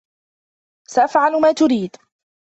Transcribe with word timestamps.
سأفعل 0.87 1.31
ما 1.41 1.51
تريد. 1.51 1.95